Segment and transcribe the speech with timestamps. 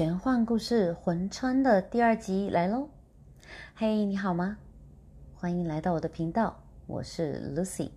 [0.00, 2.88] 玄幻故事《魂穿》的第二集来喽！
[3.74, 4.56] 嘿，你好吗？
[5.34, 7.90] 欢迎来到我的频道，我是 Lucy。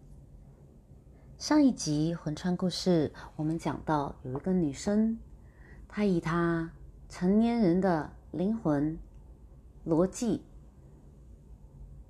[1.37, 5.17] 上一集《魂穿》故事，我们讲到有一个女生，
[5.87, 6.69] 她以她
[7.07, 8.99] 成年人的灵魂
[9.87, 10.41] 逻辑，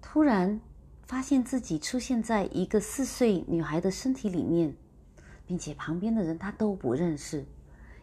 [0.02, 0.60] 突然
[1.04, 4.76] 发现自己出现在一个四岁女孩的身体里面，
[5.46, 7.46] 并且旁边的人她都不认识，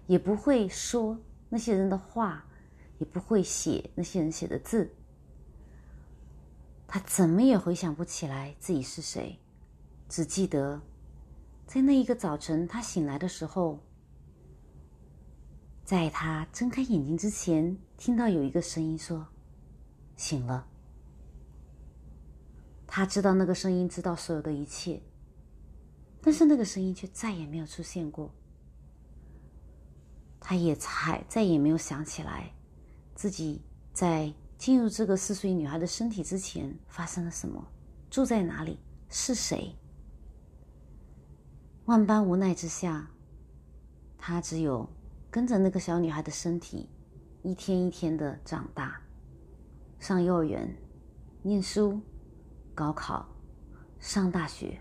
[0.06, 1.18] 也不会说。
[1.50, 2.46] 那些人的话，
[2.98, 4.94] 也不会写那些人写的字。
[6.86, 9.38] 他怎么也回想不起来自己是谁，
[10.08, 10.80] 只记得
[11.66, 13.80] 在那一个早晨，他醒来的时候，
[15.84, 19.26] 在他睁开眼睛之前，听到有一个声音说
[20.16, 20.66] ：“醒了。”
[22.86, 25.00] 他知道那个声音知道所有的一切，
[26.20, 28.34] 但是那个声音却再也没有出现过。
[30.50, 32.52] 他也才再也没有想起来，
[33.14, 37.64] 自己在进入这个四岁女孩的身体之前发生了什么，
[38.10, 39.72] 住在哪里，是谁。
[41.84, 43.08] 万般无奈之下，
[44.18, 44.90] 他只有
[45.30, 46.88] 跟着那个小女孩的身体，
[47.44, 49.00] 一天一天的长大，
[50.00, 50.76] 上幼儿园，
[51.42, 52.00] 念书，
[52.74, 53.24] 高考，
[54.00, 54.80] 上大学，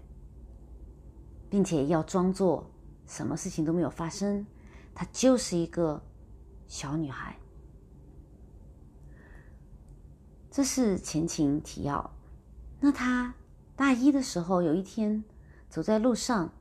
[1.47, 2.67] 并且要装作
[3.05, 4.43] 什么事情都没有发生。
[5.00, 6.03] 她就是一个
[6.67, 7.39] 小女孩。
[10.52, 12.17] 这是前情提要。
[12.81, 13.33] 那她
[13.77, 15.23] 大一的时候，有一天
[15.70, 16.52] 走在路上，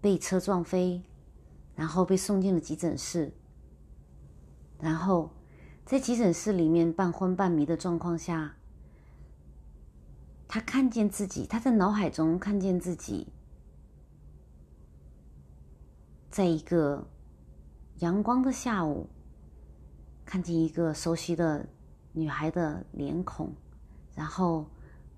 [0.00, 1.02] 被车撞飞，
[1.74, 3.32] 然后被送进了急诊室。
[4.78, 5.32] 然后
[5.84, 8.54] 在急诊室里面半昏半迷的状况下，
[10.46, 13.32] 她看见自己，她在脑海中看见自己，
[16.30, 17.08] 在一个。
[18.00, 19.06] 阳光的下午，
[20.24, 21.68] 看见一个熟悉的
[22.12, 23.52] 女孩的脸孔，
[24.14, 24.66] 然后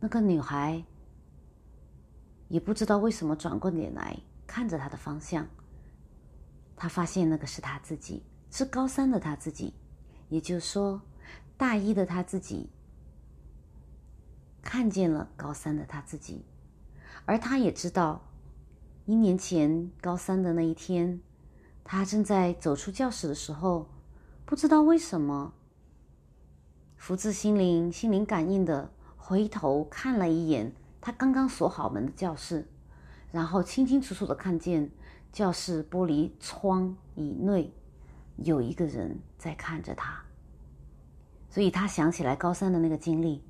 [0.01, 0.83] 那个女孩
[2.49, 5.47] 也不知道为什么转过脸来看着他的方向。
[6.75, 9.73] 他发现那个是他自己，是高三的他自己，
[10.29, 11.01] 也就是说，
[11.57, 12.69] 大一的他自己
[14.61, 16.45] 看见了高三的他自己，
[17.27, 18.21] 而他也知道，
[19.07, 21.21] 一年前高三的那一天。
[21.85, 23.87] 他正在走出教室的时候，
[24.45, 25.53] 不知道为什么，
[26.97, 32.67] 福至心灵、心灵感应的回头看了一眼他刚刚锁好门的教室，
[33.31, 34.91] 然后清清楚楚的看见
[35.33, 37.73] 教室玻璃窗以内
[38.37, 40.23] 有一个人在看着他，
[41.51, 43.43] 所以他想起来高三的那个经历，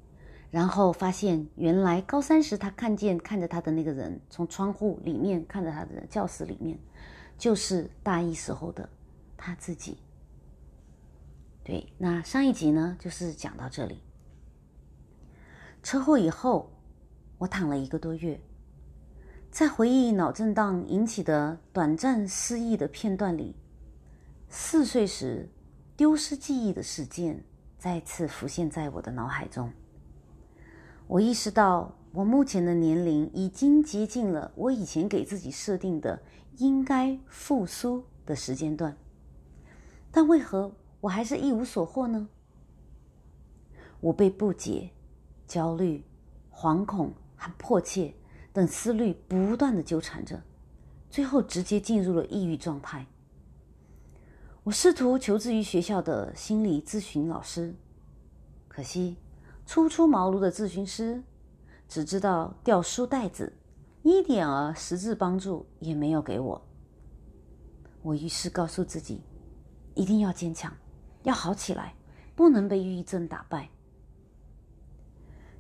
[0.51, 6.79] 然后发现原来高三时他看见看着他的那个人从窗户里面看着他的教室里面。
[7.43, 8.89] 就是大一时候的
[9.37, 9.99] 他自己。
[11.65, 13.99] 对，那上一集呢，就是讲到这里。
[15.83, 16.71] 车祸以后，
[17.39, 18.41] 我躺了一个多月，
[19.51, 23.57] 在回忆脑震荡引起的短暂失忆的片段里，
[24.49, 25.51] 四岁时
[25.97, 27.43] 丢失记忆的事件
[27.77, 29.69] 再次浮现在我的脑海中。
[31.09, 36.23] 我意识到，我目前的年龄已经接近了我以前给自己设定的。
[36.59, 38.97] 应该复苏的时间段，
[40.11, 42.29] 但为何我还是一无所获呢？
[44.01, 44.91] 我被不解、
[45.47, 46.05] 焦虑、
[46.53, 48.15] 惶恐和迫切
[48.53, 50.43] 等思虑不断的纠缠着，
[51.09, 53.07] 最后直接进入了抑郁状态。
[54.65, 57.75] 我试图求助于学校的心理咨询老师，
[58.69, 59.17] 可惜
[59.67, 61.23] 初出茅庐的咨询师
[61.89, 63.53] 只知道掉书袋子。
[64.03, 66.61] 一点儿实质帮助也没有给我。
[68.03, 69.21] 我于是告诉自己，
[69.95, 70.73] 一定要坚强，
[71.23, 71.95] 要好起来，
[72.35, 73.69] 不能被抑郁症打败。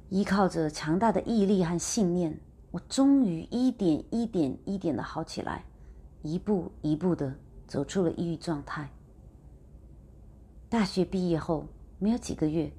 [0.08, 2.36] 依靠着强大的毅力和信念，
[2.72, 5.64] 我终于一点一点一点的好起来，
[6.22, 7.32] 一步一步的
[7.69, 8.90] 走出了抑郁状态。
[10.69, 11.67] 大学毕业后
[12.00, 12.72] 没有几个月，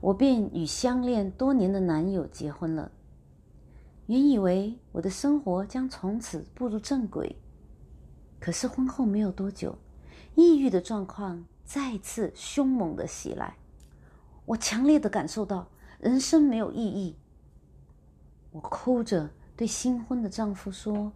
[0.00, 2.92] 我便与相恋多年的男友结婚了。
[4.10, 7.36] 原以为我的生活将从此步入正轨，
[8.40, 9.78] 可是婚后没有多久，
[10.34, 13.54] 抑郁的状况再次凶猛的袭来。
[14.46, 15.68] 我强烈的感受到
[16.00, 17.14] 人生没有意义。
[18.50, 21.12] 我哭着对新婚的丈夫说：“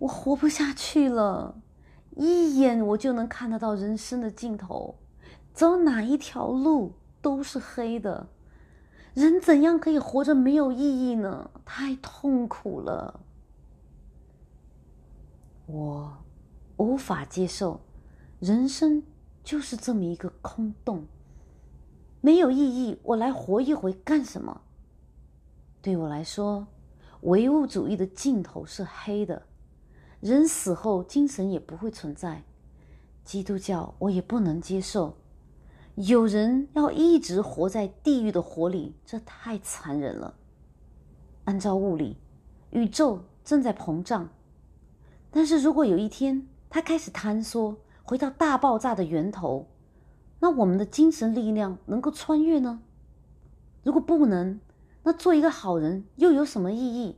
[0.00, 1.62] 我活不下去了，
[2.16, 4.96] 一眼我就能看得到人生的尽头，
[5.54, 8.26] 走哪一条路都是黑的。”
[9.16, 11.50] 人怎样可以活着没有意义呢？
[11.64, 13.20] 太痛苦了，
[15.64, 16.18] 我
[16.76, 17.80] 无法接受
[18.40, 19.02] 人生
[19.42, 21.06] 就是这么一个空洞，
[22.20, 22.98] 没有意义。
[23.02, 24.60] 我来活一回干什么？
[25.80, 26.66] 对我来说，
[27.22, 29.46] 唯物主义的尽头是黑的，
[30.20, 32.42] 人死后精神也不会存在。
[33.24, 35.16] 基督教我也不能接受，
[35.96, 40.34] 有人要一直活在地狱的火里，这太残忍了。
[41.44, 42.18] 按照物理，
[42.70, 44.28] 宇宙正在膨胀，
[45.30, 49.68] 但是如果有一天它开始坍缩，回到大爆炸的源头，
[50.38, 52.82] 那我们的精神力量能够穿越呢？
[53.82, 54.60] 如果不能，
[55.02, 57.16] 那做一个好人又有什么意义？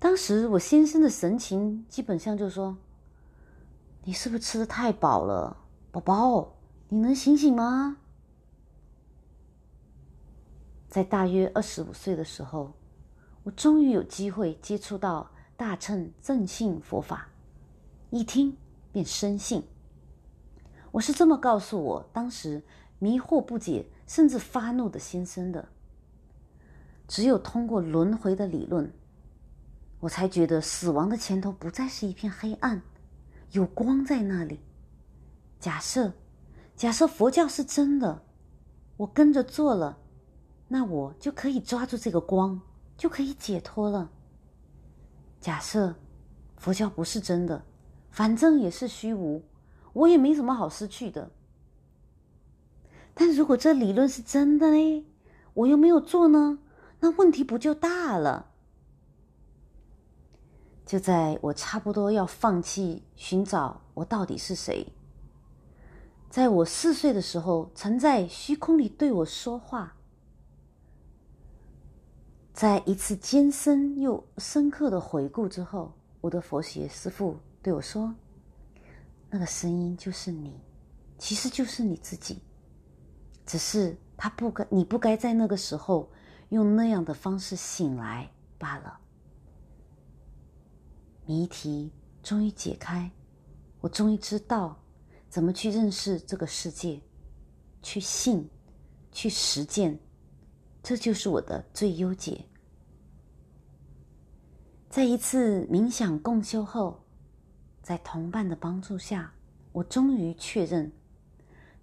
[0.00, 2.76] 当时我先生的神情基本上就说
[4.02, 5.56] ：“你是不是吃的太饱了，
[6.00, 6.54] 宝宝？
[6.88, 7.98] 你能醒醒吗？”
[10.88, 12.72] 在大约二十五岁的时候，
[13.42, 17.28] 我终于有机会接触到大乘正信佛法。
[18.10, 18.56] 一听
[18.90, 19.62] 便深信，
[20.92, 22.62] 我是这么告诉我当时
[22.98, 25.68] 迷惑不解甚至发怒的先生的。
[27.06, 28.90] 只有通过轮回的理论，
[30.00, 32.80] 我才觉得死亡的前头不再是一片黑暗，
[33.52, 34.60] 有光在那里。
[35.60, 36.12] 假设，
[36.76, 38.22] 假设佛教是真的，
[38.96, 39.98] 我跟着做了，
[40.68, 42.60] 那我就可以抓住这个光，
[42.96, 44.10] 就可以解脱了。
[45.40, 45.94] 假设
[46.56, 47.64] 佛教不是真的。
[48.10, 49.44] 反正也是虚无，
[49.92, 51.30] 我也没什么好失去的。
[53.14, 55.06] 但如果这理论是真的呢？
[55.54, 56.58] 我又没有做呢，
[56.98, 58.50] 那问题不就大了？
[60.84, 64.84] 就在我差不多要放弃寻找我到底是谁，
[66.30, 69.96] 在我四岁的时候，曾在虚空里对我说话，
[72.52, 77.36] 在一次艰深又深刻的回顾之后，我的佛学师父。
[77.60, 78.14] 对我说
[79.28, 80.60] ：“那个声音就是你，
[81.18, 82.40] 其实就是你自己，
[83.44, 86.08] 只是他不该，你不该在那个时候
[86.50, 89.00] 用那样的方式醒来罢了。”
[91.26, 91.92] 谜题
[92.22, 93.10] 终于解开，
[93.80, 94.80] 我终于知道
[95.28, 97.00] 怎么去认识这个世界，
[97.82, 98.48] 去信，
[99.12, 99.98] 去实践，
[100.82, 102.44] 这就是我的最优解。
[104.88, 106.98] 在一次冥想共修后。
[107.80, 109.32] 在同伴的帮助下，
[109.72, 110.92] 我终于确认，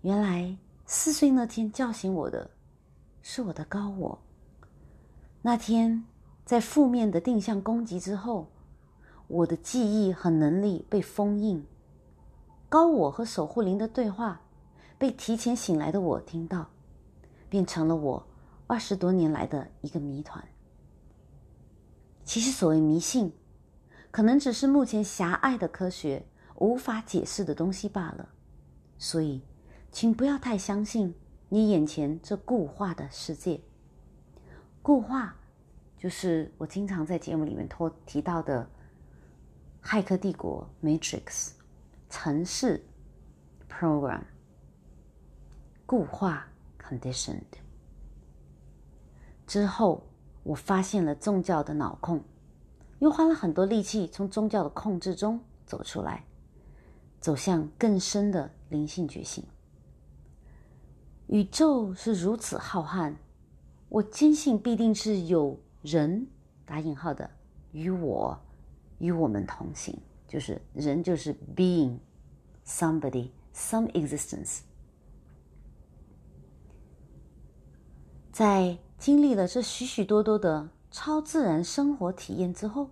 [0.04, 0.56] 原来
[0.86, 2.48] 四岁那天叫醒我的，
[3.24, 4.16] 是我的高我。
[5.42, 6.06] 那天
[6.46, 8.48] 在负面的定向攻击之后，
[9.28, 11.66] 我的记忆和能力被封印，
[12.70, 14.42] 高我和守护灵的对话
[14.98, 16.70] 被提前醒来的我听到，
[17.50, 18.28] 变成了我
[18.68, 20.44] 二十多年来的一个谜团。
[22.24, 23.34] 其实所谓迷信。
[24.12, 26.26] 可能只是目前狭隘的科学
[26.60, 28.30] 无法解释的东西罢了，
[28.98, 29.42] 所以，
[29.92, 31.14] 请不要太相信
[31.50, 33.60] 你眼前这固化的世界。
[34.82, 35.36] 固化，
[35.98, 38.66] 就是我经常在节目里面托提到的
[39.86, 41.52] 《骇客帝国》（Matrix）
[42.18, 42.82] 城市
[43.70, 44.22] （Program）
[45.86, 46.48] 固化
[46.80, 47.42] （Conditioned）
[49.46, 50.02] 之后，
[50.42, 52.24] 我发现了宗教的脑控。
[53.00, 56.24] 又花了很多力气从宗教的控制中走出来，
[57.20, 59.44] 走向更深的灵性觉醒。
[61.28, 63.14] 宇宙是如此浩瀚，
[63.90, 66.26] 我坚信必定是有人
[66.66, 67.30] （打引号的）
[67.74, 68.40] 与我
[69.00, 72.00] 与我们同行，就是人就是 being
[72.66, 74.60] somebody some existence。
[78.32, 80.70] 在经历了这许许多多的。
[80.92, 82.90] 超自然生活体验之后，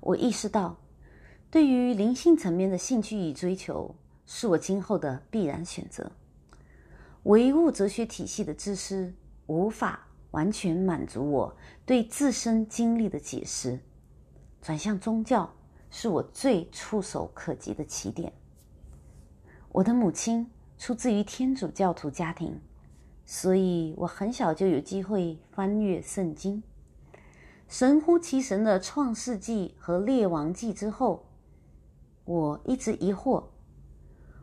[0.00, 0.76] 我意识到，
[1.52, 3.94] 对于灵性层面的兴趣与追求
[4.26, 6.10] 是我今后的必然选择。
[7.22, 9.14] 唯物哲学体系的知识
[9.46, 11.56] 无法完全满足我
[11.86, 13.78] 对自身经历的解释，
[14.60, 15.54] 转向宗教
[15.90, 18.32] 是我最触手可及的起点。
[19.70, 22.60] 我的母亲出自于天主教徒家庭，
[23.24, 26.62] 所以我很小就有机会翻阅圣经。
[27.68, 31.26] 神乎其神的《创世纪》和《列王记》之后，
[32.24, 33.44] 我一直疑惑：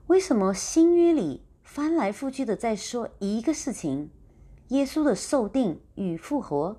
[0.07, 4.11] 为什么新约里翻来覆去的在说一个事情——
[4.69, 6.77] 耶稣的受定与复活？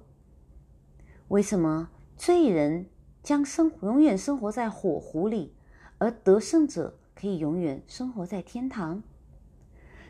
[1.28, 2.86] 为什么罪人
[3.26, 5.52] 将生永远生活在火湖里，
[5.98, 9.02] 而得胜者可以永远生活在天堂？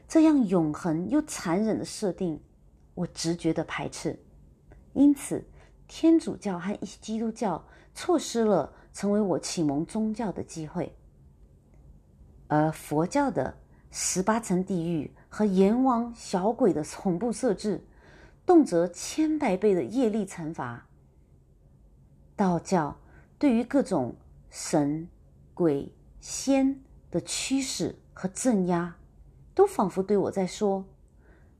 [0.06, 2.38] 这样永恒又残忍的设定，
[2.94, 4.20] 我直觉的排斥。
[4.92, 5.42] 因此。
[5.88, 10.92] 天主教和基督教错失了成为我启蒙宗教的机会。
[12.48, 13.56] 而佛教的
[13.92, 17.86] 十八层地狱和阎王小鬼的恐怖设置，
[18.44, 20.88] 动辄千百倍的业力惩罚。
[22.34, 22.96] 道教
[23.38, 24.16] 对于各种
[24.48, 25.08] 神、
[25.52, 28.96] 鬼、仙的驱使和镇压，
[29.54, 30.86] 都仿佛对我在说：“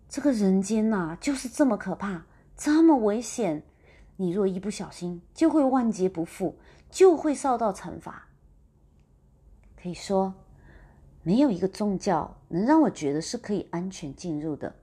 [0.08, 2.24] 这个人间呐，就是这么可怕，
[2.56, 3.62] 这么危险。
[4.16, 6.56] 你若一不小心，就会万劫不复，
[6.90, 8.28] 就会受到惩罚。”
[9.76, 10.34] 可以说，
[11.22, 14.74] 没有一个宗教能让我觉得是可以安全进入的。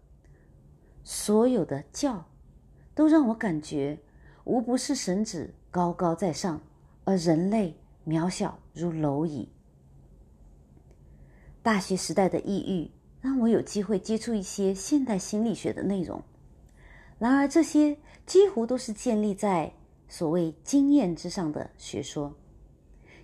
[1.03, 2.25] 所有的教，
[2.93, 4.00] 都让我感觉
[4.43, 6.62] 无不是神旨高高在上，
[7.05, 7.75] 而人类
[8.07, 9.50] 渺小如蝼蚁。
[11.62, 12.91] 大学时代的抑郁，
[13.22, 16.22] 让我有机会接触一些现代心理学的内容。
[17.19, 19.72] 然而，这些几乎都是建立在
[20.07, 22.33] 所谓经验之上的学说。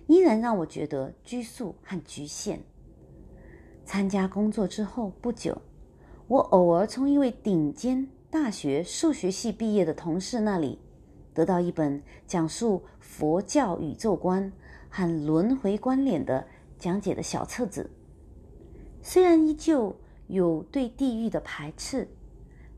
[0.06, 2.60] 依然让我觉得拘束和局限。
[3.84, 5.60] 参加工作之后不久，
[6.26, 10.78] 我偶尔从一位顶尖大学数学系毕业的同事那里
[11.34, 14.52] 得到一本讲述佛教宇宙观
[14.88, 16.46] 和轮回关联的
[16.78, 17.90] 讲解的小册子。
[19.02, 19.96] 虽然依旧
[20.26, 22.08] 有对地狱的排斥，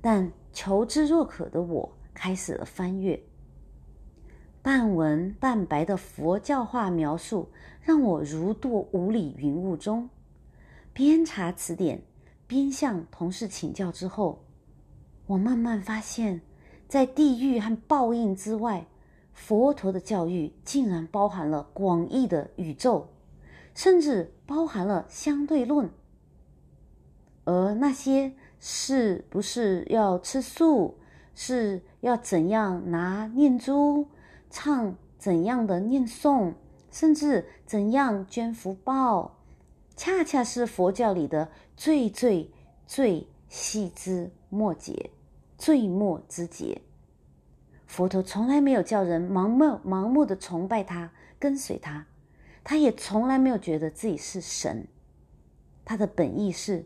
[0.00, 3.22] 但求知若渴的我开始了翻阅。
[4.62, 10.08] 半文半白的佛教化描述，让我如堕五里云雾中。
[10.92, 12.02] 边查词典，
[12.46, 14.44] 边向同事请教之后，
[15.26, 16.42] 我慢慢发现，
[16.92, 18.84] 在地狱和报应之外，
[19.32, 23.08] 佛陀的教育竟然包含了广义的宇宙，
[23.74, 25.88] 甚至包含了相对论。
[27.44, 30.98] 而那些是不是要吃素，
[31.34, 34.08] 是要怎样拿念珠？
[34.50, 36.52] 唱怎样的念诵，
[36.90, 39.38] 甚至怎样捐福报，
[39.96, 42.50] 恰恰是佛教里的最最
[42.86, 45.08] 最细枝末节、
[45.62, 46.82] 最末之节。
[47.86, 52.04] 佛陀从来没有叫人盲目盲目的崇拜他、跟随他，
[52.64, 54.88] 他也从来没有觉得自己是神。
[55.84, 56.84] 他的本意是，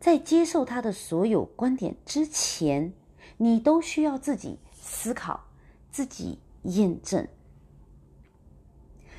[0.00, 2.94] 在接受他的所有观点之前，
[3.36, 5.44] 你都需要自己思考，
[5.90, 6.38] 自己。
[6.62, 7.28] 验证，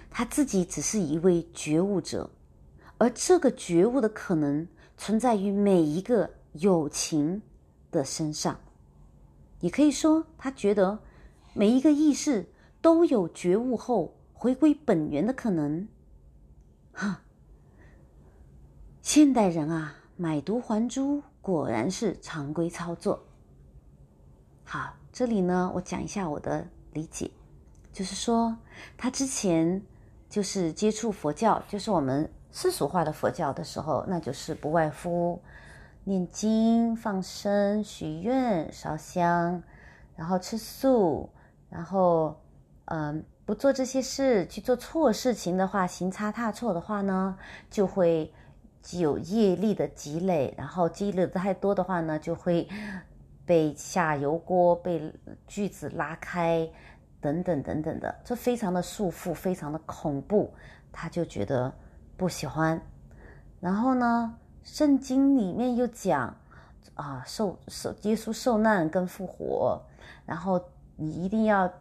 [0.09, 2.29] 他自己只是一位觉悟者，
[2.97, 7.41] 而这个觉悟的可能存在于每一个有情
[7.89, 8.59] 的身上。
[9.59, 10.99] 也可以说，他觉得
[11.53, 12.47] 每一个意识
[12.81, 15.87] 都有觉悟后回归本源的可能。
[16.93, 17.21] 哈，
[19.01, 23.23] 现代人啊，买椟还珠果然是常规操作。
[24.63, 27.31] 好，这里呢，我讲一下我的理解。
[27.93, 28.55] 就是说，
[28.95, 29.81] 他之前
[30.29, 35.41] 就是接触佛教，就是我们世俗化的佛教的时候，那就是不外乎
[36.07, 39.61] 念经、放生、许愿、烧香，
[40.15, 41.29] 然后吃素，
[41.69, 42.39] 然后
[42.85, 47.37] 嗯，不做这些事，去做错事情的话，行差踏错的话呢，
[47.69, 48.33] 就会
[48.93, 52.69] 有业力的积累，然后积累的太多的话呢，就会
[53.45, 55.13] 被下油锅，被
[55.45, 56.69] 锯子拉开。
[57.19, 60.53] 等等等等的，这非常的束缚，非常的恐怖，
[60.91, 61.73] 他就觉得
[62.15, 62.79] 不喜欢。
[63.59, 64.37] 然后呢，
[64.67, 66.35] 圣经里面又讲
[66.93, 69.81] 啊，受受耶稣受难跟复活，
[70.25, 70.61] 然后
[70.97, 71.71] 你一定要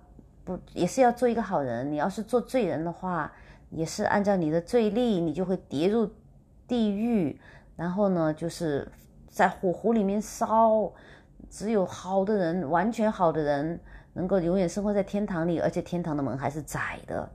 [0.44, 1.90] 不也是要做一个好人。
[1.90, 3.32] 你要是做罪人的话，
[3.70, 6.08] 也是按照你的罪力，你就会跌入
[6.68, 7.38] 地狱。
[7.74, 8.90] 然后呢，就是
[9.28, 10.92] 在火湖里面烧，
[11.50, 13.80] 只有好的人，完全好的人。
[14.14, 17.28] 能够永远生活在天堂里，而且天堂的门还是窄的，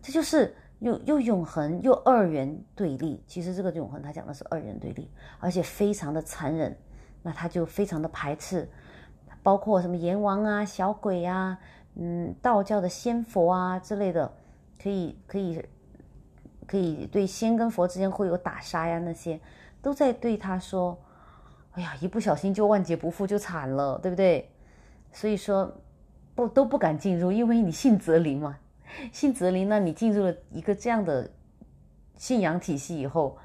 [0.00, 3.22] 这就是又又永恒又二元对立。
[3.26, 6.76] 其实这个永恒，他讲的是二元对立，而且非常的残忍。
[7.22, 8.68] 那他就非常的排斥，
[9.42, 11.58] 包括什么阎王啊、小鬼呀、
[11.96, 14.30] 嗯，道教的仙佛啊之类的，
[14.82, 15.64] 可以可以
[16.66, 19.40] 可以对仙跟佛之间会有打杀呀，那些
[19.82, 20.96] 都在对他说
[21.72, 24.50] ：“哎呀，一不小心就万劫不复，就惨了，对不对？”
[25.12, 25.72] 所以说。
[26.34, 28.56] 不都不敢进入，因为你信则灵嘛，
[29.12, 29.68] 信哲林。
[29.68, 31.30] 那你进入了一个这样的
[32.16, 33.36] 信仰体系以后，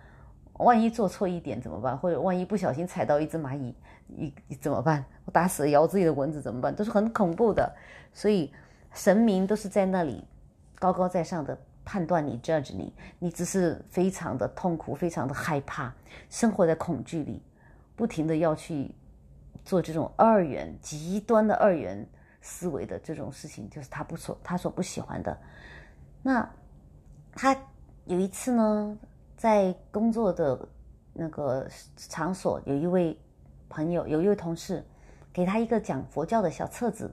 [0.53, 1.97] 万一做错一点怎么办？
[1.97, 3.75] 或者万一不小心踩到一只蚂蚁，
[4.07, 5.03] 你你怎么办？
[5.25, 6.75] 我打死咬自己的蚊子怎么办？
[6.75, 7.71] 都是很恐怖的。
[8.13, 8.51] 所以
[8.93, 10.23] 神明都是在那里
[10.75, 15.93] 高高在上的判断你，judge 你，你只是非常的痛苦，非常的害怕，
[16.29, 17.41] 生活在恐惧里，
[17.95, 18.91] 不停的要去
[19.65, 22.07] 做这种二元极端的二元。
[22.45, 25.35] 思维的这种事情，就是他不所他所不喜欢的。
[26.21, 26.47] 那
[27.31, 27.55] 他
[28.03, 28.97] 有一次呢，
[29.37, 30.67] 在工作的
[31.13, 33.17] 那个场所，有一位
[33.69, 34.83] 朋友，有一位同事，
[35.31, 37.09] 给他一个讲佛教的小册子。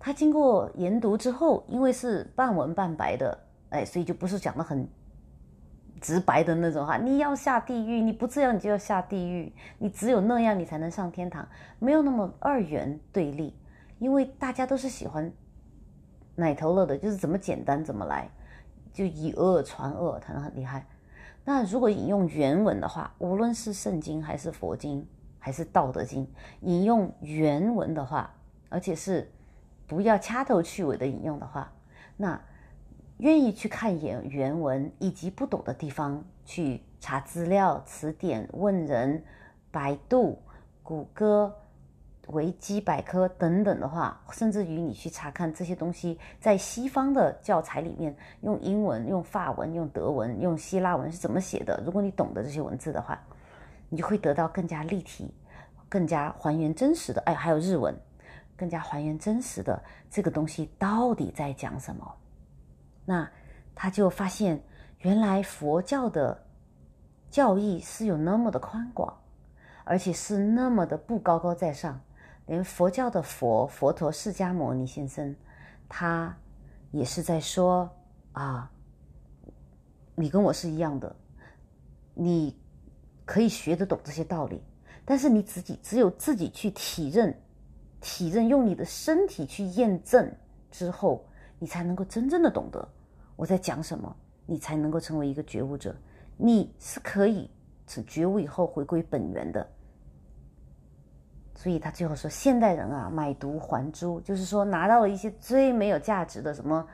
[0.00, 3.38] 他经过研读之后，因为是半文半白的，
[3.70, 4.88] 哎，所以就不是讲的很
[6.00, 6.96] 直白的那种哈。
[6.96, 13.56] 你要下地狱，你不这样你就要下地狱，你只有那样你才能上天堂，没有那么二元对立。
[13.98, 15.32] 因为大家都是喜欢
[16.34, 18.28] 奶头乐的，就是怎么简单怎么来，
[18.92, 20.86] 就以讹传讹，可能很厉害。
[21.44, 25.06] 那如果引用原文的话，无论是圣经还是佛经
[25.38, 26.28] 还是道德经，
[26.60, 28.34] 引用原文的话，
[28.68, 29.30] 而且是
[29.86, 31.72] 不要掐头去尾的引用的话，
[32.16, 32.38] 那
[33.18, 39.24] 愿意去看原原文，以及不懂的地方去查资料、词典、问人、
[39.70, 40.38] 百度、
[40.82, 41.54] 谷歌。
[42.28, 51.80] 维基百科等等的话，甚至于你去查看这些东西，在西方的教材里面，用英文、用法文、用德文、用希腊文是怎么写的？
[51.84, 53.20] 如果你懂得这些文字的话，
[53.88, 55.32] 你就会得到更加立体、
[55.88, 57.20] 更加还原真实的。
[57.26, 57.94] 哎，还有日文，
[58.56, 59.80] 更加还原真实的
[60.10, 62.12] 这个东西到底在讲什么？
[63.04, 63.30] 那
[63.72, 64.60] 他就发现，
[64.98, 66.44] 原来佛教的
[67.30, 69.16] 教义是有那么的宽广，
[69.84, 72.00] 而且是那么的不高高在上。
[72.46, 75.34] 连佛教的佛佛陀释迦牟尼先生，
[75.88, 76.36] 他
[76.92, 77.90] 也是在说
[78.32, 78.70] 啊，
[80.14, 81.14] 你跟我是一样的，
[82.14, 82.56] 你
[83.24, 84.62] 可以学得懂这些道理，
[85.04, 87.36] 但是你自己只有自己去体认、
[88.00, 90.32] 体认，用你的身体去验证
[90.70, 91.26] 之后，
[91.58, 92.88] 你才能够真正的懂得
[93.34, 95.94] 我在讲什么，你才能够成为一个觉悟者。
[96.36, 97.50] 你是可以
[97.86, 99.66] 从觉悟以后回归本源的。
[101.58, 106.86] 所以他最后说：“现代人啊，买椟还珠，就是说拿到了一些最没有价值的什么，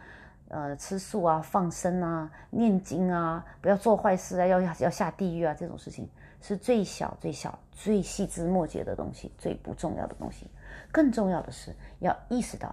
[0.46, 6.08] 呃，吃素啊、放生啊、念经啊、不要做坏事啊、要要下地狱啊，这种事情
[6.40, 10.46] 是最小、最小、最细枝末节的东西，最不重要的东西。
[10.92, 12.72] 更重要的是要意识到，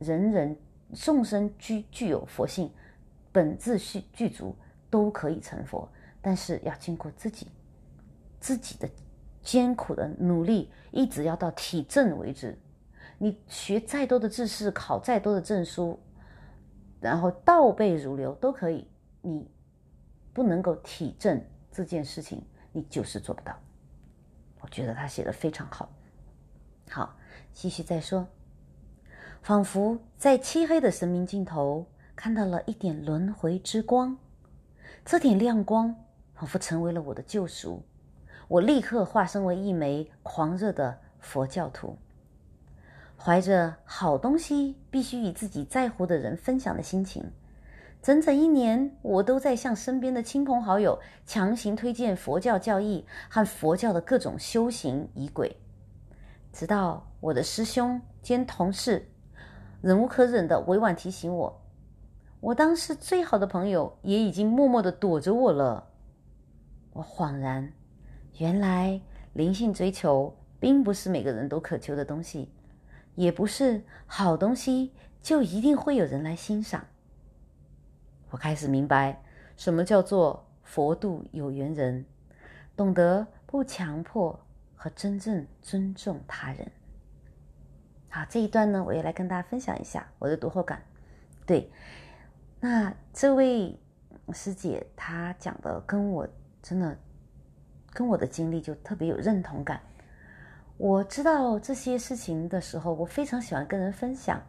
[0.00, 0.56] 人人
[0.92, 2.68] 众生具具有佛性，
[3.30, 4.56] 本自具具足，
[4.90, 5.88] 都可以成佛，
[6.20, 7.46] 但是要经过自己
[8.40, 8.88] 自己的。”
[9.48, 12.58] 艰苦的努力，一直要到体证为止。
[13.16, 15.98] 你学再多的知识，考再多的证书，
[17.00, 18.86] 然后倒背如流都可以，
[19.22, 19.50] 你
[20.34, 23.58] 不能够体证这件事情，你就是做不到。
[24.60, 25.88] 我觉得他写的非常好。
[26.90, 27.16] 好，
[27.54, 28.28] 继续再说。
[29.40, 34.18] 仿佛在漆黑的神明尽头看到了一点轮回之光，
[35.06, 35.96] 这点亮光
[36.34, 37.82] 仿佛成为了我的救赎。
[38.48, 41.98] 我立刻化身为一枚狂热的佛教徒，
[43.18, 47.30] 怀着好东西必须与自己在乎的人分享的心情，
[48.00, 55.54] 整整一年，我都在向身边的亲朋好友强行推荐佛教教义和佛教的各种修行仪轨，
[56.50, 59.10] 直到我的师兄兼同事
[59.82, 61.60] 忍无可忍的委婉提醒我，
[62.40, 65.88] 我当时最好的朋友也已经默默的躲着我了，
[66.94, 67.74] 我恍然。
[68.38, 69.00] 原来
[69.32, 72.48] 灵性追求并不是每个人都渴求的东西，
[73.16, 76.84] 也不是好东西就一定会有人来欣赏。
[78.30, 79.20] 我开始明白
[79.56, 82.04] 什么叫做佛度有缘人，
[82.76, 84.38] 懂得不强迫
[84.76, 86.70] 和真正尊重他人。
[88.08, 90.80] 好，这一段呢，我也来跟大家分享一下我的读后感。
[91.44, 91.68] 对，
[92.60, 93.76] 那这位
[94.32, 96.28] 师姐她讲的跟我
[96.62, 96.96] 真的。
[97.92, 99.80] 跟我的经历就特别有认同感。
[100.76, 104.40] 我知道这些事情的时候，我非常喜欢跟人分享。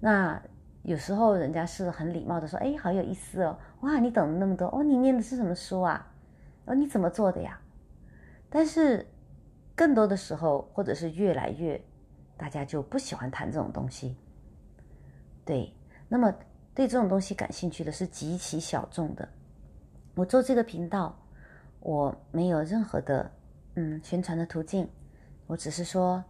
[0.00, 0.42] 那
[0.82, 6.10] 有时候人家是很礼貌的说：“哎，好有意思哦，哇，你懂了那么多哦，你念的是什么书啊？
[6.64, 7.60] 哦，你怎么做的呀？”
[8.50, 9.06] 但是
[9.76, 11.80] 更多的时候，或者是越来越，
[12.36, 14.16] 大家就不喜欢谈这种东西。
[15.44, 15.72] 对，
[16.08, 16.34] 那么
[16.74, 19.28] 对这种东西感兴趣的是极其小众的。
[20.16, 21.16] 我做这个频道。
[21.82, 23.28] 我没有任何的
[23.74, 24.88] 嗯宣传的途径，
[25.48, 26.22] 我只是说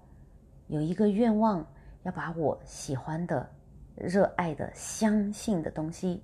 [0.66, 1.64] 有一个愿望，
[2.04, 3.46] 要把我喜欢的、
[3.94, 6.22] 热爱的、相信的东西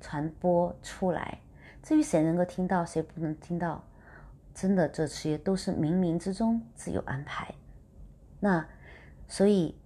[0.00, 1.38] 传播出来。
[1.80, 3.80] 至于谁能够听到，谁不能听到，
[4.52, 7.54] 真的这些都是冥冥之中自有安排。
[8.40, 8.66] 那
[9.28, 9.78] 所以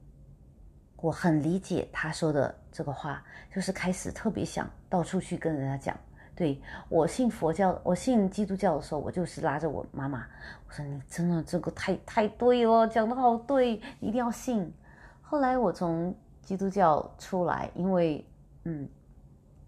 [0.96, 3.22] 我很理解他说的这个话，
[3.54, 5.94] 就是开始特别想到处去跟人家讲。
[6.40, 10.24] 对我信佛教，我信基督教的时候，我就是拉着我妈妈，
[10.66, 14.72] 我说你真的这个太太对了，讲的好对，一定要信。
[15.20, 18.26] 后来我从基督教出来，因为
[18.64, 18.88] 嗯，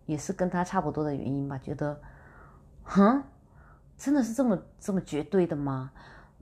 [0.07, 2.01] 也是跟他差不多的原因吧，觉得
[2.85, 3.23] 哼，
[3.99, 5.91] 真的是这么这么绝对的吗？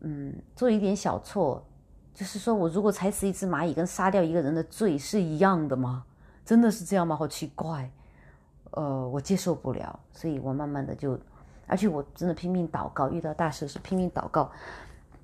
[0.03, 1.66] 嗯，做一点小错，
[2.14, 6.05] 就是说我如果踩死一只蚂蚁，跟杀掉一个人的罪是一样的吗？
[6.45, 7.16] 真的是这样吗？
[7.16, 7.90] 好奇怪，
[8.72, 11.18] 呃，我接受不了，所以我慢慢的就，
[11.66, 14.50] 而且我真的拼命祷告，遇到大事是拼命祷告，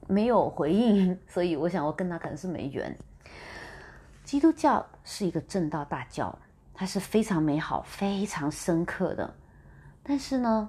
[0.09, 2.97] 没有回应，所以我想我跟他可能是没缘。
[4.25, 6.37] 基督教是一个正道大教，
[6.75, 9.35] 它是非常美好、非常深刻的，
[10.03, 10.69] 但是呢，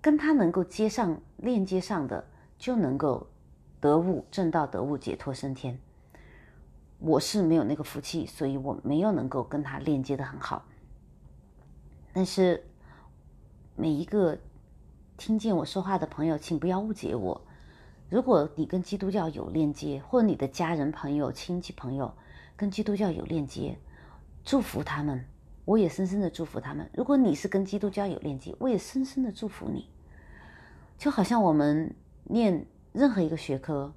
[0.00, 2.24] 跟他能够接上、链接上的，
[2.56, 3.26] 就能够
[3.80, 5.76] 得悟正道、得悟解脱升天。
[7.00, 10.64] 我是没有那个福气，所以我没有能够跟他链接的很好。
[12.16, 12.64] 但是
[13.74, 14.38] 每一个
[15.18, 17.38] 听见我说话的朋友，请不要误解我。
[18.08, 22.10] 如果你跟基督教有链接，或者你的家人、朋友、亲戚、朋友
[22.56, 23.76] 跟基督教有链接，
[24.46, 25.26] 祝福他们，
[25.66, 26.90] 我也深深的祝福他们。
[26.94, 29.90] 如果你是跟基督教有链接，我也深深的祝福你。
[30.96, 33.92] 就好像我们念任何一个学科，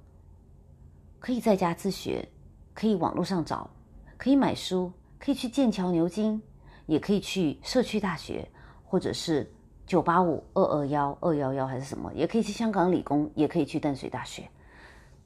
[1.18, 2.28] 可以在家自学，
[2.74, 3.70] 可以网络上找，
[4.18, 6.42] 可以买书，可以去剑桥牛津，
[6.90, 8.46] 也可以去社区大学，
[8.84, 9.48] 或者是。
[9.86, 14.48] 九八五二二幺二幺幺还是什么，也可以去香港理工，也可以去淡水大学，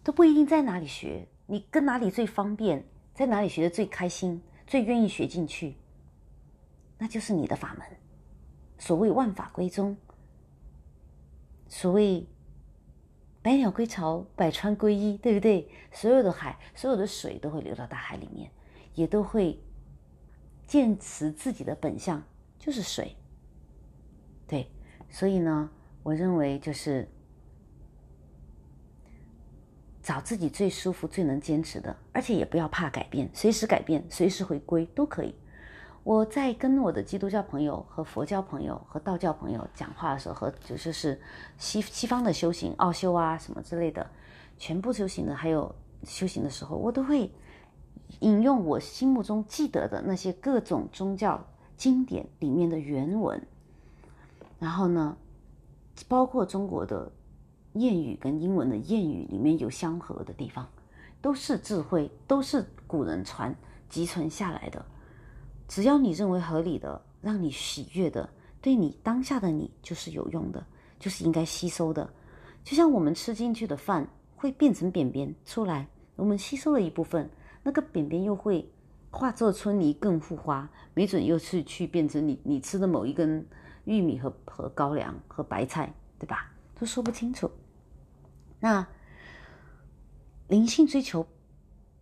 [0.02, 5.76] 都不一定在哪里学，你跟哪里最方便，在哪里学的最开心，最愿意学进去，
[6.96, 7.86] 那就是你的法门。
[8.78, 9.94] 所谓万法归宗，
[11.68, 12.26] 所谓
[13.42, 15.68] 百鸟归巢，百川归一，对不对？
[15.92, 18.50] 所有的海，所有的水都会流到大海里面，
[18.94, 19.60] 也都会
[20.66, 22.22] 坚持自己的本相，
[22.58, 23.16] 就是水。
[24.46, 24.70] 对，
[25.08, 25.70] 所以呢，
[26.02, 27.08] 我认为就是
[30.02, 35.34] 找自己最舒服、最能坚持的，而且也不要怕改变，随时改变，随时回归都可以。
[36.02, 41.18] 我在跟我的基督教朋友、和佛教朋友、和道教朋友讲话的时候，和就就是
[41.56, 44.06] 西西方的修行、奥修啊什么之类的，
[44.58, 47.32] 全部修行的，还有修行的时候，我都会
[48.20, 51.44] 引用我心目中记得的那些各种宗教
[51.76, 53.40] 经典里面的原文。
[54.58, 55.16] 然后呢，
[56.08, 57.10] 包括中国的
[57.74, 60.66] 谚语跟英文的谚语里面有相合的地方，
[61.20, 63.54] 都是智慧，都是古人传
[63.88, 64.84] 集存下来的。
[65.66, 68.28] 只要你认为合理的，让你喜悦的，
[68.60, 70.64] 对你当下的你就是有用的，
[70.98, 72.08] 就是应该吸收的。
[72.62, 77.28] 就像我们吃进去的饭会变成扁扁出来，我们吸收了一部分，
[77.64, 78.70] 那个扁扁又会
[79.10, 83.44] 化作春泥更护花，没准又是去变成你你吃的某一根。
[83.86, 86.50] 玉米和和高粱和白菜，对吧？
[86.74, 87.50] 都说不清楚。
[88.58, 88.86] 那
[90.48, 91.26] 灵性追求，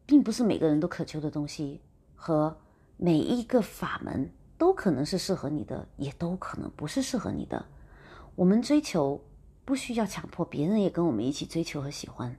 [0.06, 1.80] 并不是每个人都渴求的东西，
[2.14, 2.56] 和
[2.96, 7.66] 每一个法门都可能是适合你的，也都可能不是适合你的。
[8.36, 9.20] 我们追求
[9.64, 12.36] 不需要强迫别人也跟我们一起追求和喜欢。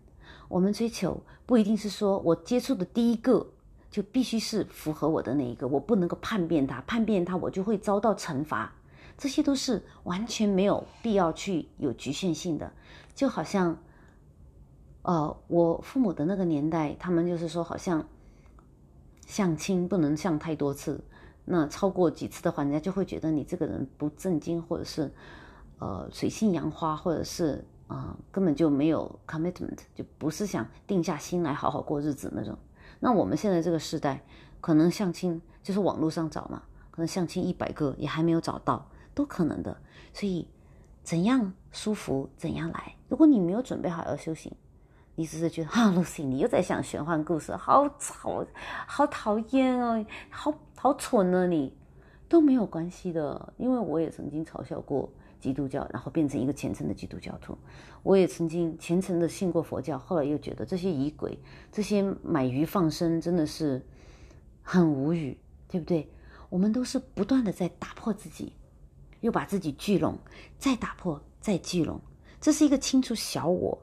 [0.54, 3.44] 我们追求不一定是说我接触的第一个
[3.90, 8.72] 就必须是符合我的那一个，我不能够叛变他，叛变他我就会遭到惩罚。
[9.18, 12.72] 这些都是完全没有必要去有局限性的，
[13.16, 13.76] 就好像，
[15.02, 18.08] 呃，我父母的那个年代，他们就是说，好像
[19.26, 21.04] 相亲不能相太多次，
[21.46, 25.12] 那超过几次的话，人家就会觉得你这个人不正经，或者是
[25.80, 32.58] 呃水性杨花，或者是啊根本就没有 commitment，就不是想定下心来好好过日子那种。
[33.00, 34.24] 那我们现在这个时代，
[34.62, 38.88] 可能相亲就是网络上找嘛，可能相亲一百个也还没有找到。
[39.16, 39.78] 都可能的，
[40.12, 40.48] 所以
[41.04, 42.96] 怎样舒服怎样来。
[43.08, 44.52] 如果你没有准备好要修行，
[45.14, 48.44] 你只是觉得啊，Lucy，你又在想玄幻故事，好吵，
[48.88, 51.78] 好讨厌哦，好好蠢啊，你
[52.28, 53.54] 都没有关系的。
[53.58, 55.08] 因为我也曾经嘲笑过
[55.44, 57.58] 基督教，然后变成一个虔诚的基督教徒。
[58.02, 61.38] 我也曾经虔诚的信过佛教，后来又觉得这些仪轨、
[61.72, 63.86] 这些买鱼放生真的是
[64.62, 66.10] 很无语，对不对？
[66.50, 68.54] 我们都是不断的在打破自己。
[69.20, 70.18] 又把自己聚拢，
[70.58, 72.02] 再打破，再聚拢，
[72.42, 73.82] 这是一个清除小我、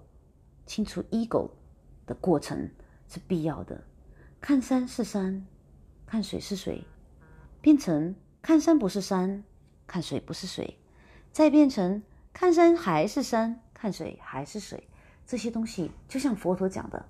[0.66, 1.48] 清除 ego
[2.06, 2.68] 的过程，
[3.08, 3.82] 是必要的。
[4.38, 5.46] 看山是山，
[6.04, 6.84] 看水是水，
[7.62, 9.42] 变成看山不是山，
[9.86, 10.76] 看水不是水，
[11.32, 14.88] 再变成看山还是山，看水还是水。
[15.26, 17.06] 这些东西就像佛陀讲的，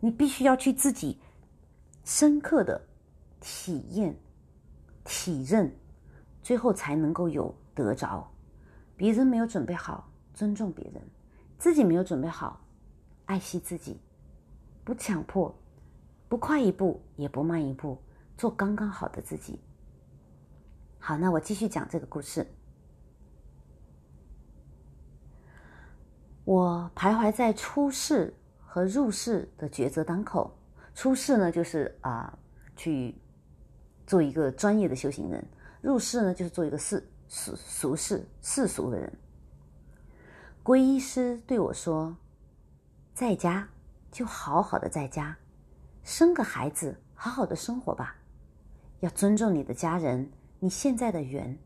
[0.00, 1.18] 你必须要去自己
[2.04, 2.86] 深刻的
[3.40, 4.16] 体验、
[5.04, 5.74] 体认。
[6.42, 8.30] 最后才能够有得着，
[8.96, 11.02] 别人没有准备好，尊重别人；
[11.58, 12.60] 自己没有准备好，
[13.24, 14.00] 爱惜自己，
[14.84, 15.52] 不强迫，
[16.28, 18.00] 不快一步，也不慢一步，
[18.36, 19.58] 做刚刚好的自己。
[21.00, 22.46] 好，那我继续讲这个故事。
[26.46, 28.32] 我徘徊在出世
[28.64, 30.56] 和入世的抉择当口。
[30.94, 32.38] 出世呢，就是啊，
[32.76, 33.12] 去
[34.06, 35.42] 做一个专业的修行人；
[35.82, 39.12] 入世呢，就是做一个世俗俗世世俗的人。
[40.62, 42.16] 皈依师对我说
[43.12, 43.68] ：“在家
[44.12, 45.36] 就好好的在家，
[46.04, 48.14] 生个孩子，好好的生活吧。
[49.00, 50.30] 要尊重你的家人，
[50.60, 51.58] 你现在的缘。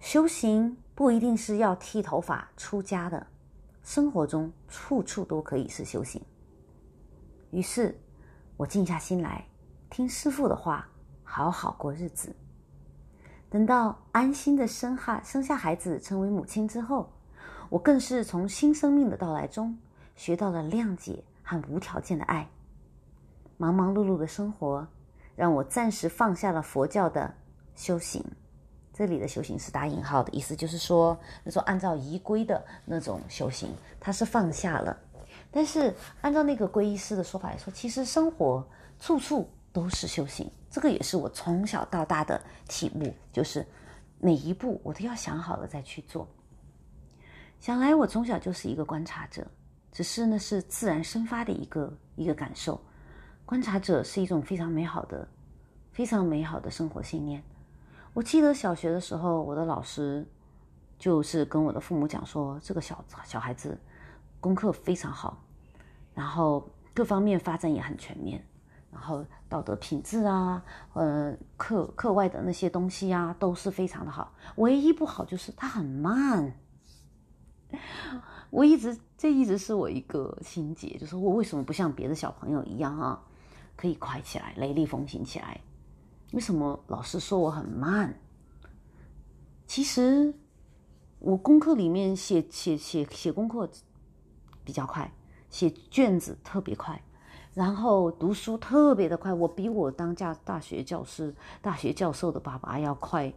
[0.00, 3.28] 修行不一定是要剃头发出家的，
[3.84, 6.20] 生活中处处都可以是修行。”
[7.52, 7.96] 于是，
[8.56, 9.46] 我静下心来
[9.88, 10.88] 听师父的话，
[11.22, 12.34] 好好过日子。
[13.48, 17.08] 等到安心的生下生下孩子，成为母亲之后。
[17.70, 19.76] 我更是从新生命的到来中
[20.14, 22.48] 学到了谅解和无条件的爱。
[23.56, 24.86] 忙忙碌碌的生活
[25.34, 27.34] 让我暂时放下了佛教的
[27.74, 28.24] 修行。
[28.96, 34.96] 这里的修行是打引号的意思，就是说，那种按照仪规的那种修行，他是放下了。
[35.50, 38.64] 但是按照那个皈依师的说法来说，其实生活
[39.00, 40.48] 处处都是修行。
[40.70, 43.66] 这个也是我从小到大的体悟，就是
[44.20, 46.26] 每一步我都要想好了再去做。
[47.60, 49.44] 想来我从小就是一个观察者，
[49.90, 52.80] 只是那是自然生发的一个一个感受。
[53.44, 55.26] 观察者是一种非常美好的、
[55.92, 57.42] 非常美好的生活信念。
[58.14, 60.24] 我记得小学的时候，我的老师
[60.96, 63.76] 就是跟我的父母讲说，这个小小孩子
[64.38, 65.42] 功课非常好，
[66.14, 68.46] 然后各方面发展也很全面，
[68.92, 74.32] 然后道德品质啊，呃，课课外的那些东西啊，都是非常的好。
[74.56, 76.54] 唯一不好就是他很慢。
[78.50, 83.20] 我一直，这一直是我一个心结，就是我为什么不像别的小朋友一样啊，
[83.74, 85.60] 可以快起来，雷厉风行起来？
[86.34, 88.18] 为什么老师说我很慢？
[89.66, 90.34] 其实
[91.20, 93.70] 我功课里面写写写写功课
[94.64, 95.12] 比较快，
[95.48, 97.00] 写卷子特别快，
[97.54, 103.32] 然后读书特别的快，我比我当家大学教师、大学教授的爸爸要快，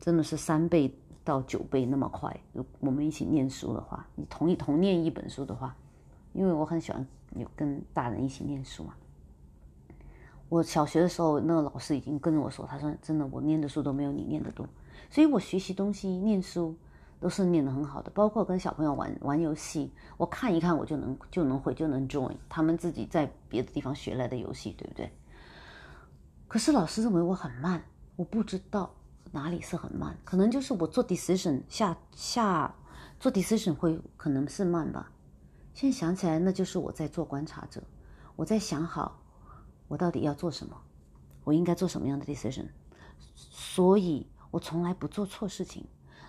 [0.00, 0.94] 真的是三倍。
[1.24, 2.34] 到九倍那么快，
[2.80, 5.76] 我们一起念书的话，你同一同念一本书的话，
[6.32, 8.94] 因为我很喜欢有跟大人一起念书嘛。
[10.48, 14.66] 我小学的时候，那个老师已经跟我说，他说真的，我念的书都没有你念的多，
[15.10, 16.74] 所以我学习东西、念书
[17.20, 18.10] 都是念得很好的。
[18.10, 25.10] 包括跟小朋友玩玩游戏，我看一看我就能就能会就能 join 他们自己在别的地方学来的游戏，对不对？
[26.46, 27.82] 可是老师认为我很慢，
[28.16, 28.90] 我不知道。
[29.30, 30.16] 哪里是很慢？
[30.24, 32.74] 可能就是我做 decision 下下
[33.20, 35.12] 做 decision 会可能是慢吧。
[35.74, 37.82] 现在想起来，那就是我在做观察者，
[38.36, 39.20] 我在想好
[39.88, 40.76] 我到底要做什么，
[41.44, 42.66] 我应该做什么样的 decision。
[43.34, 45.84] 所以我从来不做错事情。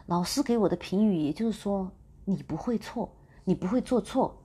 [0.08, 1.92] 老师给我的评语，也就是说
[2.26, 4.42] 你不会错，你不会做错。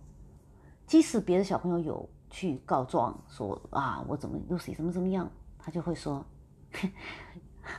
[0.87, 6.25] 即使别的小朋友有去告状说啊我怎么 Lucy 怎么怎么样，他就会说。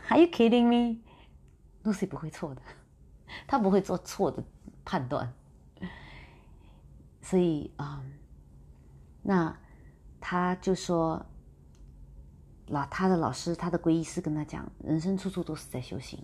[0.10, 1.02] Are you kidding me?
[1.84, 2.62] Lucy 不会错的，
[3.46, 4.44] 他不会做错的
[4.84, 5.32] 判断。
[7.22, 8.04] 所以啊，
[9.22, 9.56] 那
[10.28, 11.24] 他就说，
[12.70, 16.20] 老他的老师，他的皈依师跟他讲，人生处处都是在修行。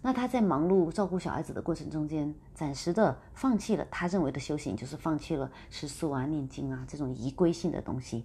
[0.00, 8.24] 那他在忙碌照顾小孩子的过程中间，暂时的放弃了他认为的修行，就是放弃了吃素啊、念经啊这种仪规性的东西。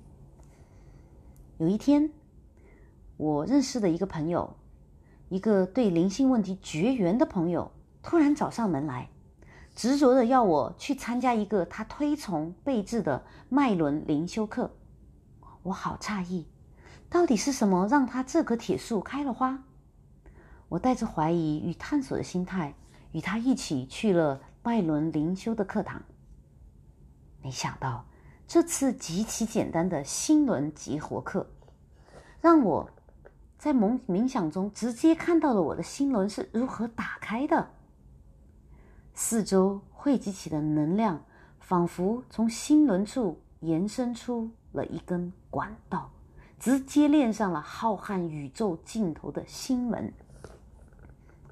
[1.58, 2.10] 有一天，
[3.18, 4.56] 我认识的一个朋友。
[5.28, 7.70] 一个对灵性问题绝缘的朋友
[8.02, 9.10] 突然找上门来，
[9.76, 14.72] 执着的要我去参加一个他推崇备至的脉轮灵修课。
[15.67, 16.45] 我好诧异，
[17.10, 19.63] 到底是什么让他这棵铁树开了花？
[20.69, 22.73] 我带着怀疑与探索的心态，
[23.12, 26.01] 与他一起去了拜伦灵修的课堂。
[27.41, 28.06] 没想到
[28.47, 31.47] 这次极其简单的心轮激活课，
[32.41, 32.89] 让我。
[33.58, 37.67] 在冥冥想中，直接看到了我的心轮是如何打开的。
[39.15, 41.25] 四周汇集起的能量，
[41.60, 46.12] 仿佛从心轮处延伸出了一根管道，
[46.60, 50.13] 直接连上了浩瀚宇宙尽头的心门。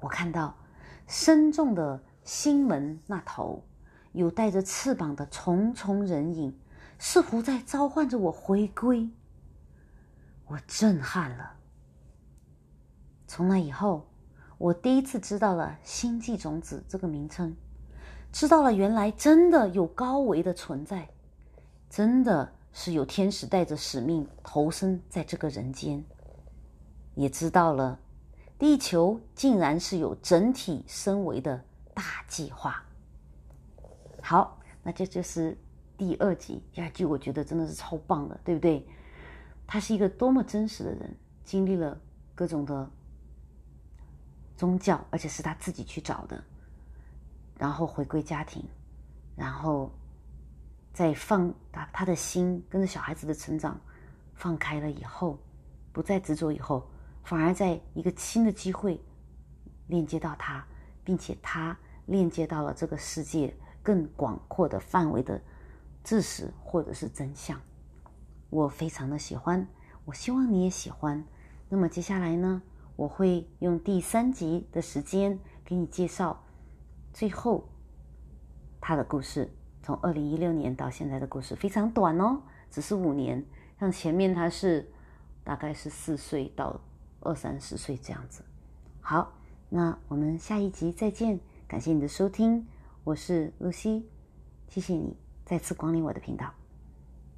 [0.00, 0.54] 我看到
[1.08, 3.64] 深重的心门那头，
[4.12, 6.56] 有带着翅膀的重重人影，
[7.00, 9.10] 似乎在召唤着我回归。
[10.46, 11.54] 我震撼了。
[13.26, 14.06] 从那以后，
[14.56, 17.56] 我第一次知道了“星际种子”这个名称，
[18.30, 21.08] 知道了原来真的有高维的存在，
[21.90, 26.04] 真的是有天使带着使命投身在这个人间，
[27.14, 27.98] 也知道了
[28.58, 32.84] 地球竟然是有整体升维的大计划。
[34.20, 35.56] 好，那这就是
[35.96, 36.62] 第二集。
[36.70, 38.86] 第二集我觉得真的是超棒的，对不对？
[39.66, 41.98] 他是一个多么真实的人，经历了
[42.34, 42.90] 各种的
[44.54, 46.44] 宗教，而且是他自己去找的，
[47.56, 48.62] 然后回归家庭，
[49.34, 49.90] 然后
[50.96, 53.78] 在放把他的心跟着小孩子的成长
[54.32, 55.38] 放开了以后，
[55.92, 56.88] 不再执着以后，
[57.22, 58.98] 反而在一个新的机会
[59.88, 60.66] 链接到他，
[61.04, 65.38] 并且他链接到了这个世界更广阔的范围的
[66.02, 67.60] 知识或者是真相。
[68.48, 69.68] 我非常的喜欢，
[70.06, 71.22] 我希望你也喜欢。
[71.68, 72.62] 那么接下来呢，
[72.96, 76.42] 我会用第三集的时间给你介绍
[77.12, 77.68] 最后
[78.80, 79.52] 他的故事，
[79.86, 83.44] 从二零一六年到现在的故事非常短哦，只是五年。
[83.78, 84.90] 像前面他是
[85.44, 86.80] 大概是四岁到
[87.20, 88.42] 二三十岁这样子。
[89.00, 89.32] 好，
[89.68, 92.66] 那我们下一集再见，感谢你的收听，
[93.04, 94.08] 我是露西，
[94.68, 96.55] 谢谢你再次光临我的频道。